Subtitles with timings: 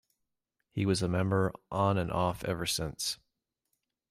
[0.71, 3.19] He was a member on and off ever since.